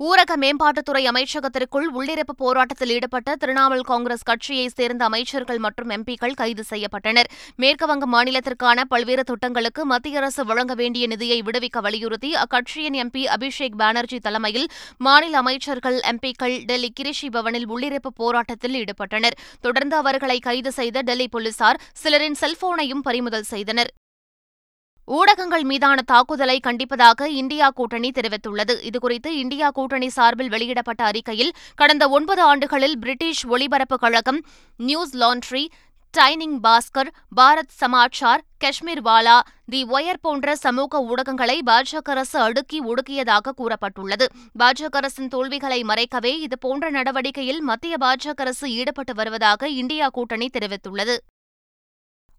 ஊரக 0.00 0.36
மேம்பாட்டுத்துறை 0.36 1.06
அமைச்சகத்திற்குள் 1.06 1.84
உள்ளிருப்பு 1.94 2.34
போராட்டத்தில் 2.36 2.88
ஈடுபட்ட 2.88 3.36
திரிணாமுல் 3.36 3.80
காங்கிரஸ் 3.80 4.22
கட்சியைச் 4.22 4.74
சேர்ந்த 4.74 5.04
அமைச்சர்கள் 5.04 5.58
மற்றும் 5.58 5.90
எம்பிக்கள் 5.90 6.34
கைது 6.34 6.64
செய்யப்பட்டனர். 6.70 7.28
மேற்குவங்க 7.56 8.06
மாநிலத்திற்கான 8.12 8.80
பல்வேறு 8.88 9.22
திட்டங்களுக்கு 9.22 9.84
மத்திய 9.84 10.18
அரசு 10.18 10.44
வழங்க 10.44 10.74
வேண்டிய 10.74 11.06
நிதியை 11.06 11.42
விடுவிக்க 11.42 11.80
வலியுறுத்தி 11.80 12.34
அக்கட்சியின் 12.34 12.98
எம்பி 13.04 13.24
அபிஷேக் 13.26 13.76
பானர்ஜி 13.76 14.18
தலைமையில் 14.18 14.68
மாநில 14.98 15.38
அமைச்சர்கள் 15.38 16.00
எம்பிக்கள் 16.00 16.64
டெல்லி 16.64 16.92
கிரிஷி 17.00 17.30
பவனில் 17.30 17.68
உள்ளிருப்பு 17.68 18.12
போராட்டத்தில் 18.14 18.84
ஈடுபட்டனர். 18.84 19.38
தொடர்ந்து 19.60 19.96
அவர்களை 19.96 20.38
கைது 20.38 20.72
செய்த 20.72 21.02
டெல்லி 21.02 21.28
போலீசார் 21.28 21.80
சிலரின் 22.02 22.40
செல்போனையும் 22.40 23.02
பறிமுதல் 23.02 23.42
செய்தனர். 23.42 23.92
ஊடகங்கள் 25.06 25.62
மீதான 25.62 26.02
தாக்குதலை 26.02 26.60
கண்டிப்பதாக 26.64 27.24
இந்தியா 27.24 27.70
கூட்டணி 27.70 28.10
தெரிவித்துள்ளது. 28.10 28.74
இதுகுறித்து 28.90 29.26
இந்தியா 29.26 29.70
கூட்டணி 29.70 30.08
சார்பில் 30.08 30.48
வெளியிடப்பட்ட 30.48 31.04
அறிக்கையில் 31.04 31.52
கடந்த 31.74 32.08
ஒன்பது 32.08 32.42
ஆண்டுகளில் 32.42 32.98
பிரிட்டிஷ் 32.98 33.46
ஒலிபரப்பு 33.46 33.98
கழகம் 33.98 34.44
Newslaundry 35.16 35.64
Dainik 36.10 36.60
Bhaskar 36.60 37.10
Bharat 37.36 37.74
Samachar 37.74 38.42
Kashmir 38.58 39.02
Walla 39.02 39.40
the 39.66 39.84
Wire 39.84 40.20
போன்ற 40.20 40.56
சமூக 40.56 41.00
ஊடகங்களை 41.00 41.58
பாஜக 41.66 42.10
அரசு 42.10 42.40
அடுக்கி 42.40 42.80
ஒடுக்கியதாக 42.80 43.54
கூறப்பட்டுள்ளது. 43.56 44.26
பாஜக 44.58 44.90
அரசின் 44.90 45.28
தோல்விகளை 45.28 45.82
மறைக்கவே 45.82 46.38
இதுபோன்ற 46.38 46.90
நடவடிக்கையில் 46.90 47.60
மத்திய 47.60 47.96
பாஜக 48.00 48.34
அரசு 48.36 48.70
ஈடுபட்டு 48.70 49.14
வருவதாக 49.14 49.68
இந்தியா 49.68 50.08
கூட்டணி 50.08 50.50
தெரிவித்துள்ளது. 50.58 51.16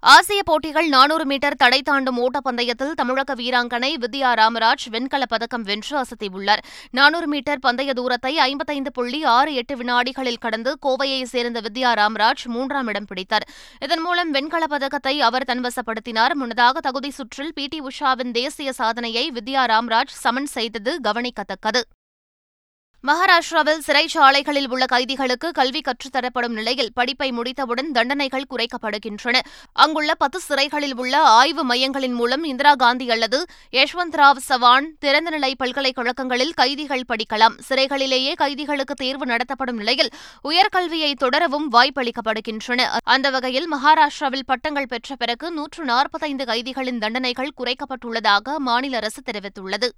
ஆசிய 0.07 0.43
போட்டிகள் 0.43 0.87
நானூறு 0.87 1.25
மீட்டர் 1.25 1.55
தடை 1.55 1.81
தாண்டும் 1.81 2.17
ஓட்டப்பந்தயத்தில் 2.17 2.91
தமிழக 2.91 3.35
வீராங்கனை 3.35 3.89
வித்யா 3.99 4.31
ராமராஜ் 4.33 4.85
வெண்கலப் 4.91 5.29
பதக்கம் 5.29 5.61
வென்று 5.61 6.01
அசத்தியுள்ளார். 6.01 6.61
நானூறு 6.91 7.27
மீட்டர் 7.27 7.59
பந்தய 7.59 7.93
தூரத்தை 7.93 8.37
ஐம்பத்தைந்து 8.37 8.91
புள்ளி 8.91 9.23
ஆறு 9.23 9.53
எட்டு 9.53 9.75
வினாடிகளில் 9.75 10.37
கடந்து 10.39 10.77
கோவையைச் 10.85 11.31
சேர்ந்த 11.33 11.61
வித்யா 11.61 11.91
ராமராஜ் 11.93 12.45
மூன்றாம் 12.45 12.87
இடம் 12.87 13.05
பிடித்தார். 13.05 13.47
இதன் 13.79 14.01
மூலம் 14.01 14.33
வெண்கலப் 14.33 14.69
பதக்கத்தை 14.69 15.21
அவர் 15.21 15.47
தன்வசப்படுத்தினார். 15.47 16.33
முன்னதாக 16.33 16.79
தகுதி 16.79 17.09
சுற்றில் 17.09 17.53
பி 17.53 17.67
டி 17.67 17.81
உஷாவின் 17.81 18.31
தேசிய 18.31 18.71
சாதனையை 18.71 19.31
வித்யா 19.35 19.65
ராம்ராஜ் 19.65 20.15
சமன் 20.23 20.45
செய்தது 20.45 20.99
கவனிக்கத்தக்கது. 21.07 21.81
மகாராஷ்டிராவில் 23.07 23.81
சிறைச்சாலைகளில் 23.87 24.67
உள்ள 24.67 24.85
கைதிகளுக்கு 24.85 25.51
கல்வி 25.51 25.81
கற்றுத்தரப்படும் 25.81 26.55
நிலையில் 26.59 26.93
படிப்பை 26.93 27.31
முடித்தவுடன் 27.31 27.91
தண்டனைகள் 27.91 28.45
குறைக்கப்படுகின்றன. 28.49 29.39
அங்குள்ள 29.73 30.15
பத்து 30.15 30.39
சிறைகளில் 30.39 30.95
உள்ள 30.95 31.19
ஆய்வு 31.19 31.63
மையங்களின் 31.63 32.13
மூலம் 32.13 32.43
இந்திரா 32.43 32.75
காந்தி 32.75 33.11
அல்லது 33.11 33.45
யஷ்வந்த் 33.71 34.17
ராவ் 34.17 34.37
சவான் 34.37 34.87
திறந்தநிலை 35.05 35.51
பல்கலைக்கழகங்களில் 35.57 36.53
கைதிகள் 36.53 37.05
படிக்கலாம். 37.13 37.57
சிறைகளிலேயே 37.69 38.33
கைதிகளுக்கு 38.33 38.93
தேர்வு 38.93 39.25
நடத்தப்படும் 39.25 39.77
நிலையில் 39.77 40.11
உயர்கல்வியை 40.43 41.13
தொடரவும் 41.13 41.71
வாய்ப்பளிக்கப்படுகின்றன. 41.71 42.81
அந்த 43.03 43.29
வகையில் 43.29 43.73
மகாராஷ்டிராவில் 43.73 44.47
பட்டங்கள் 44.47 44.87
பெற்ற 44.87 45.15
பிறகு 45.15 45.51
நூற்று 45.51 45.85
நாற்பத்தைந்து 45.85 46.43
கைதிகளின் 46.43 46.97
தண்டனைகள் 46.97 47.53
குறைக்கப்பட்டுள்ளதாக 47.57 48.57
மாநில 48.57 48.97
அரசு 48.97 49.21
தெரிவித்துள்ளது. 49.31 49.89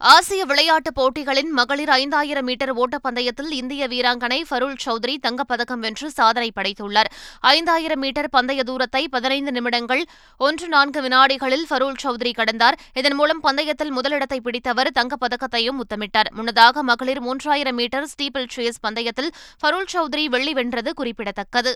ஆசிய 0.00 0.44
விளையாட்டுப் 0.44 0.94
போட்டிகளின் 0.94 1.50
மகளிர் 1.50 1.88
ஐந்தாயிரம் 1.88 2.44
மீட்டர் 2.44 2.72
ஓட்டப்பந்தயத்தில் 2.76 3.50
இந்திய 3.50 3.88
வீராங்கனை 3.88 4.42
ஃபருல் 4.50 4.76
சௌத்ரி 4.84 5.14
தங்கப்பதக்கம் 5.26 5.78
வென்று 5.78 6.10
சாதனை 6.10 6.52
படைத்துள்ளார். 6.54 7.10
ஐந்தாயிரம் 7.40 7.98
மீட்டர் 7.98 8.28
பந்தய 8.30 8.62
தூரத்தை 8.62 9.08
பதினைந்து 9.08 9.52
நிமிடங்கள் 9.52 10.04
ஒன்று 10.36 10.68
நான்கு 10.68 11.02
வினாடிகளில் 11.02 11.66
ஃபருல் 11.70 11.98
சௌத்ரி 12.04 12.32
கடந்தார். 12.32 12.78
இதன் 12.94 13.14
மூலம் 13.14 13.40
பந்தயத்தில் 13.40 13.90
முதலிடத்தை 13.90 14.40
பிடித்தவர் 14.40 14.90
தங்கப்பதக்கத்தையும் 15.00 15.80
முத்தமிட்டார். 15.80 16.32
முன்னதாக 16.32 16.82
மகளிர் 16.82 17.22
மூன்றாயிரம் 17.22 17.74
மீட்டர் 17.74 18.08
ஸ்டீபிள் 18.14 18.48
சேஸ் 18.56 18.80
பந்தயத்தில் 18.80 19.30
ஃபருல் 19.62 19.92
சௌத்ரி 19.94 20.26
வெள்ளி 20.26 20.52
வென்றது 20.52 20.92
குறிப்பிடத்தக்கது. 20.94 21.74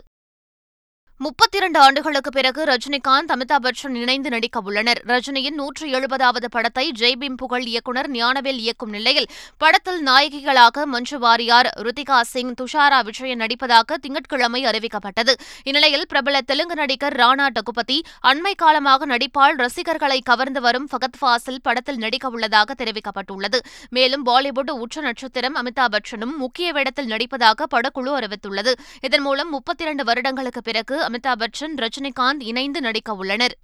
முப்பத்தி 1.19 1.57
இரண்டு 1.57 1.78
ஆண்டுகளுக்கு 1.78 2.31
பிறகு 2.31 2.64
ரஜினிகாந்த் 2.64 3.33
அமிதாப் 3.33 3.62
பச்சன் 3.62 3.95
இணைந்து 3.95 4.31
நடிக்க 4.31 4.61
உள்ளனர் 4.61 5.02
ரஜினியின் 5.07 5.50
நூற்றி 5.50 5.92
எழுபதாவது 5.92 6.45
படத்தை 6.50 6.92
ஜெய்பீம் 6.99 7.37
புகழ் 7.37 7.62
இயக்குநர் 7.62 8.11
ஞானவேல் 8.11 8.59
இயக்கும் 8.59 8.90
நிலையில் 8.90 9.26
படத்தில் 9.57 10.04
நாயகிகளாக 10.04 10.85
மஞ்சு 10.85 11.19
வாரியார் 11.19 11.69
ருத்திகா 11.76 12.21
சிங் 12.21 12.54
துஷாரா 12.61 13.04
விஜயன் 13.04 13.40
நடிப்பதாக 13.40 13.97
திங்கட்கிழமை 14.00 14.64
அறிவிக்கப்பட்டது. 14.64 15.35
இந்நிலையில் 15.62 16.07
பிரபல 16.09 16.40
தெலுங்கு 16.40 16.75
நடிகர் 16.75 17.16
ராணா 17.16 17.47
டகுபதி 17.49 18.02
அண்மை 18.23 18.54
காலமாக 18.57 19.07
நடிப்பால் 19.07 19.57
ரசிகர்களை 19.57 20.21
கவர்ந்து 20.21 20.61
வரும் 20.61 20.88
ஃபகத் 20.92 21.19
ஃபாசில் 21.21 21.62
படத்தில் 21.62 21.97
நடிக்க 21.97 22.28
உள்ளதாக 22.28 22.85
தெரிவிக்கப்பட்டுள்ளது. 22.85 23.59
மேலும் 23.90 24.26
பாலிவுட் 24.26 24.71
உச்ச 24.71 25.00
நட்சத்திரம் 25.00 25.57
அமிதாப் 25.57 25.97
பச்சனும் 25.97 26.37
முக்கிய 26.37 26.73
வேடத்தில் 26.73 27.09
நடிப்பதாக 27.09 27.66
படக்குழு 27.71 28.12
அறிவித்துள்ளது. 28.19 28.73
இதன் 29.00 29.21
மூலம் 29.21 29.50
முப்பத்தி 29.50 29.85
இரண்டு 29.85 30.04
வருடங்களுக்கு 30.04 30.62
பிறகு 30.62 31.02
அமிதாப் 31.09 31.43
பச்சன் 31.43 31.77
ரஜினிகாந்த் 31.77 32.43
இணைந்து 32.43 32.81
நடிக்க 32.81 33.13
உள்ளனர் 33.13 33.57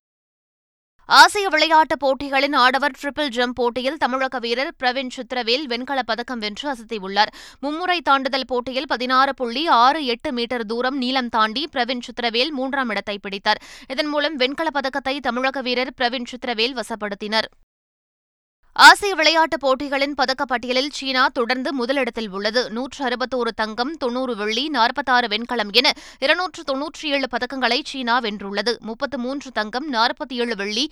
ஆசிய 1.09 1.49
விளையாட்டுப் 1.49 1.99
போட்டிகளின் 1.99 2.53
ஆடவர் 2.53 2.97
ட்ரிபிள் 3.03 3.29
ஜம்ப் 3.29 3.55
போட்டியில் 3.55 3.97
தமிழக 3.97 4.39
வீரர் 4.39 4.75
பிரவீன் 4.83 5.11
சித்ரவேல் 5.17 5.65
வெண்கலப் 5.65 6.07
பதக்கம் 6.07 6.39
வென்று 6.39 6.73
அசத்தியுள்ளார். 6.73 7.33
மும்முறை 7.61 8.03
தாண்டுதல் 8.11 8.47
போட்டியில் 8.47 8.87
பதினாறு 8.87 9.35
புள்ளி 9.35 9.67
ஆறு 9.67 10.05
எட்டு 10.05 10.33
மீட்டர் 10.33 10.67
தூரம் 10.67 10.97
நீளம் 10.97 11.29
தாண்டி 11.29 11.69
பிரவீன் 11.73 12.05
சித்ரவேல் 12.09 12.49
மூன்றாம் 12.49 12.89
இடத்தை 12.89 13.19
பிடித்தார். 13.23 13.63
இதன் 13.89 14.07
மூலம் 14.07 14.39
வெண்கலப் 14.39 14.73
பதக்கத்தை 14.73 15.21
தமிழக 15.21 15.61
வீரர் 15.61 15.95
பிரவீன் 16.01 16.29
சித்ரவேல் 16.33 16.81
வசப்படுத்தினர். 16.81 17.49
ஆசிய 18.87 19.15
விளையாட்டுப் 19.15 19.63
போட்டிகளின் 19.63 20.13
பதக்கப்பட்டியலில் 20.19 20.91
சீனா 20.97 21.23
தொடர்ந்து 21.29 21.71
முதலிடத்தில் 21.79 22.29
உள்ளது. 22.31 22.61
நூற்று 22.71 23.01
அறுபத்தோரு 23.07 23.53
தங்கம் 23.61 23.91
தொன்னூறு 24.03 24.35
வெள்ளி 24.41 24.65
நாற்பத்தாறு 24.69 25.29
வெண்கலம் 25.29 25.73
என 25.79 25.89
இருநூற்று 26.25 26.63
தொன்னூற்றி 26.69 27.07
ஏழு 27.15 27.29
பதக்கங்களை 27.33 27.79
சீனா 27.91 28.17
வென்றுள்ளது. 28.27 28.73
முப்பத்து 28.81 29.19
மூன்று 29.25 29.49
தங்கம் 29.59 29.89
நாற்பத்தி 29.93 30.37
ஏழு 30.43 30.57
வெள்ளி 30.61 30.85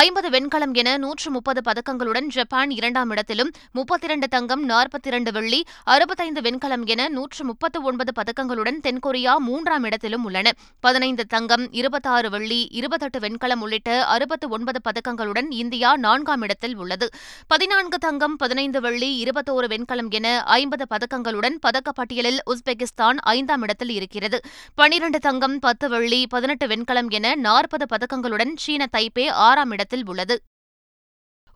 ஐம்பது 0.00 0.30
வெண்கலம் 0.30 0.74
என 0.82 0.96
நூற்று 1.04 1.30
முப்பது 1.36 1.62
பதக்கங்களுடன் 1.68 2.26
ஜப்பான் 2.36 2.72
இரண்டாம் 2.78 3.12
இடத்திலும் 3.16 3.52
முப்பத்திரண்டு 3.72 4.28
தங்கம் 4.28 4.64
நாற்பத்தி 4.68 5.10
இரண்டு 5.12 5.32
வெள்ளி 5.38 5.60
அறுபத்தைந்து 5.84 6.42
வெண்கலம் 6.48 6.86
என 6.94 7.08
நூற்று 7.08 7.44
முப்பத்து 7.44 7.80
ஒன்பது 7.82 8.14
பதக்கங்களுடன் 8.18 8.82
தென்கொரியா 8.88 9.36
மூன்றாம் 9.50 9.88
இடத்திலும் 9.90 10.24
உள்ளன. 10.24 10.54
பதினைந்து 10.80 11.26
தங்கம் 11.36 11.66
இருபத்தாறு 11.82 12.30
வெள்ளி 12.36 12.60
இருபத்தெட்டு 12.80 13.20
வெண்கலம் 13.26 13.64
உள்ளிட்ட 13.66 14.02
அறுபத்து 14.16 14.48
ஒன்பது 14.58 14.82
பதக்கங்களுடன் 14.90 15.50
இந்தியா 15.62 15.96
நான்காம் 16.08 16.44
இடத்தில் 16.48 16.76
உள்ளது. 16.76 17.08
பதினான்கு 17.46 17.98
தங்கம் 17.98 18.36
பதினைந்து 18.36 18.80
வெள்ளி 18.80 19.24
இருபத்தோரு 19.24 19.68
வெண்கலம் 19.68 20.10
என 20.10 20.42
ஐம்பது 20.42 20.86
பதக்கங்களுடன் 20.90 21.56
பதக்கப்பட்டியலில் 21.66 22.38
உஸ்பெகிஸ்தான் 22.46 23.18
ஐந்தாம் 23.20 23.62
இடத்தில் 23.62 23.88
இருக்கிறது. 23.88 24.40
பனிரண்டு 24.74 25.18
தங்கம் 25.18 25.58
பத்து 25.58 25.88
வெள்ளி 25.88 26.26
பதினெட்டு 26.26 26.66
வெண்கலம் 26.66 27.08
என 27.08 27.34
நாற்பது 27.34 27.86
பதக்கங்களுடன் 27.96 28.52
சீன 28.56 28.88
தைப்பே 28.96 29.30
ஆறாம் 29.30 29.70
இடத்தில் 29.70 30.06
உள்ளது. 30.06 30.42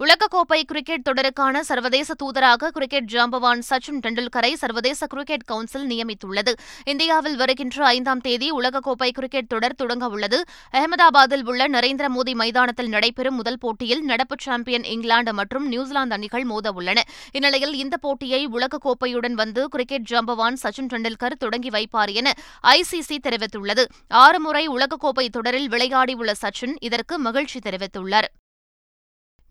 உலகக்கோப்பை 0.03 0.59
கிரிக்கெட் 0.71 1.05
தொடருக்கான 1.09 1.61
சர்வதேச 1.61 2.15
தூதராக 2.23 2.69
கிரிக்கெட் 2.69 3.09
ஜாம்பவான் 3.13 3.61
சச்சின் 3.69 4.01
டெண்டுல்கரை 4.05 4.53
சர்வதேச 4.53 5.07
கிரிக்கெட் 5.07 5.45
கவுன்சில் 5.45 5.87
நியமித்துள்ளது. 5.91 6.53
இந்தியாவில் 6.85 7.37
வருகின்ற 7.37 7.85
ஐந்தாம் 7.87 8.23
தேதி 8.27 8.49
உலகக்கோப்பை 8.53 9.11
கிரிக்கெட் 9.19 9.47
தொடர் 9.47 9.75
தொடங்க 9.75 10.09
உள்ளது. 10.09 10.43
அகமதாபாத்தில் 10.73 11.45
உள்ள 11.45 11.69
நரேந்திர 11.69 12.09
மோடி 12.17 12.35
மைதானத்தில் 12.35 12.89
நடைபெறும் 12.89 13.35
முதல் 13.35 13.59
போட்டியில் 13.59 14.03
நடப்பு 14.03 14.39
சாம்பியன் 14.39 14.85
இங்கிலாந்து 14.85 15.35
மற்றும் 15.35 15.69
நியூசிலாந்து 15.69 16.15
அணிகள் 16.15 16.45
மோத 16.45 16.73
உள்ளன 16.73 17.03
இந்நிலையில் 17.33 17.75
இந்த 17.85 17.97
போட்டியை 17.97 18.43
உலகக்கோப்பையுடன் 18.49 19.39
வந்து 19.45 19.69
கிரிக்கெட் 19.69 20.09
ஜாம்பவான் 20.11 20.61
சச்சின் 20.65 20.93
டெண்டுல்கர் 20.93 21.41
தொடங்கி 21.45 21.69
வைப்பார் 21.69 22.13
என 22.13 22.33
ஐசிசி 22.77 23.19
தெரிவித்துள்ளது. 23.29 23.85
ஆறு 24.09 24.41
முறை 24.41 24.69
உலகக்கோப்பை 24.69 25.29
தொடரில் 25.29 25.71
விளையாடியுள்ள 25.71 26.33
சச்சின் 26.45 26.77
இதற்கு 26.81 27.19
மகிழ்ச்சி 27.19 27.61
தெரிவித்துள்ளார். 27.71 28.31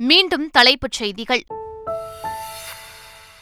மீண்டும் 0.03 0.49
தலைப்புச் 0.49 0.91
செய்திகள். 0.91 1.43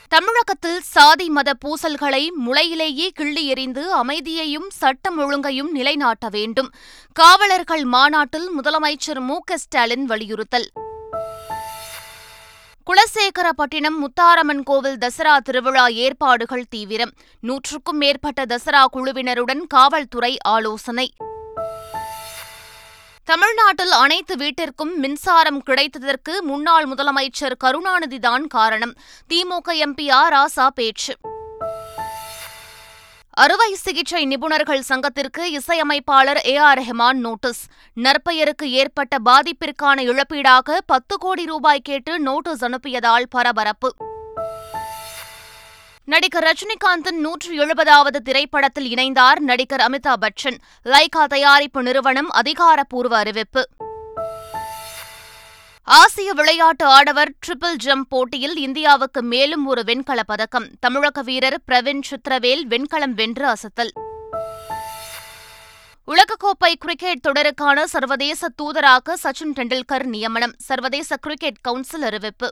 தமிழகத்தில் 0.07 0.81
சாதி 0.81 1.29
மத 1.29 1.53
பூசல்களை 1.65 2.27
முளையிலேயே 2.45 3.07
கிள்ளி 3.07 3.47
எறிந்து 3.47 3.93
அமைதியையும் 3.93 4.69
சட்டம் 4.69 5.19
ஒழுங்கையும் 5.19 5.71
நிலைநாட்ட 5.71 6.29
வேண்டும். 6.29 6.71
காவலர்கள் 7.13 7.83
மாநாட்டில் 7.83 8.49
முதலமைச்சர் 8.61 9.19
மு 9.19 9.39
க 9.39 9.57
ஸ்டாலின் 9.57 10.05
வலியுறுத்தல். 10.05 10.69
குலசேகரப்பட்டினம் 12.85 14.05
முத்தாரம்மன் 14.05 14.63
கோவில் 14.63 14.97
தசரா 14.97 15.37
திருவிழா 15.37 15.87
ஏற்பாடுகள் 15.87 16.65
தீவிரம். 16.69 17.13
நூற்றுக்கும் 17.39 17.97
மேற்பட்ட 17.97 18.45
தசரா 18.45 18.85
குழுவினருடன் 18.93 19.61
காவல்துறை 19.67 20.37
ஆலோசனை. 20.41 21.13
தமிழ்நாட்டில் 23.29 23.91
அனைத்து 23.91 24.37
வீட்டிற்கும் 24.37 24.99
மின்சாரம் 24.99 25.63
கிடைத்ததற்கு 25.63 26.39
முன்னாள் 26.41 26.85
முதலமைச்சர் 26.85 27.51
கருணாநிதிதான் 27.63 28.47
காரணம். 28.47 28.93
திமுக 29.33 29.69
எம்பி 29.69 30.09
ராசா 30.29 30.67
பேச்சு. 30.67 31.15
அறுவை 33.29 33.73
சிகிச்சை 33.73 34.25
நிபுணர்கள் 34.25 34.79
சங்கத்திற்கு 34.79 35.51
இசையமைப்பாளர் 35.51 36.41
ஏ. 36.45 36.55
ஆர். 36.55 36.79
ரெஹமான் 36.79 37.13
நோட்டீஸ். 37.13 37.65
நற்பெயருக்கு 37.95 38.63
ஏற்பட்ட 38.63 39.17
பாதிப்பிற்கான 39.25 40.01
இழப்பீடாக 40.03 40.77
பத்து 40.85 41.17
கோடி 41.17 41.45
ரூபாய் 41.45 41.79
கேட்டு 41.79 42.19
நோட்டீஸ் 42.19 42.65
அனுப்பியதால் 42.65 43.23
பரபரப்பு. 43.29 43.95
நடிகர் 46.09 46.43
ரஜினிகாந்தின் 46.43 47.19
நூற்று 47.19 47.65
எழுபதாவது 47.65 48.17
திரைப்படத்தில் 48.23 48.93
இணைந்தார் 48.93 49.39
நடிகர் 49.39 49.79
அமிதாப் 49.79 50.21
பச்சன். 50.21 50.57
லைகா 50.85 51.25
தயாரிப்பு 51.25 51.83
நிறுவனம் 51.83 52.29
அதிகாரப்பூர்வ 52.29 53.17
அறிவிப்பு. 53.17 53.67
ஆசிய 55.83 56.33
விளையாட்டு 56.33 56.85
ஆடவர் 56.85 57.33
ட்ரிபிள் 57.47 57.75
ஜம்ப் 57.83 58.09
போட்டியில் 58.09 58.55
இந்தியாவுக்கு 58.55 59.21
மேலும் 59.21 59.65
ஒரு 59.65 59.83
வெண்கலப் 59.85 60.27
பதக்கம். 60.27 60.67
தமிழக 60.79 61.21
வீரர் 61.21 61.61
பிரவீன் 61.71 62.01
சித்ரவேல் 62.09 62.61
வெண்கலம் 62.61 63.13
வென்று 63.13 63.47
அசத்தல். 63.47 63.91
உலகக்கோப்பை 66.07 66.73
கிரிக்கெட் 66.79 67.27
தொடருக்கான 67.27 67.83
சர்வதேச 67.83 68.47
தூதராக 68.61 69.13
சச்சின் 69.23 69.53
டெண்டுல்கர் 69.55 70.03
நியமனம். 70.03 70.53
சர்வதேச 70.57 71.17
கிரிக்கெட் 71.17 71.61
கவுன்சில் 71.61 72.01
அறிவிப்பு. 72.01 72.51